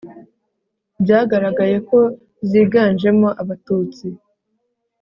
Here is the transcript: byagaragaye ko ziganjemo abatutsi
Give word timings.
byagaragaye 1.01 1.77
ko 1.89 1.99
ziganjemo 2.49 3.29
abatutsi 3.41 4.07